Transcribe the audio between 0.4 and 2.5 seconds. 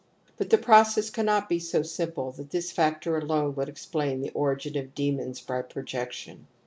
the process cannot be so simple that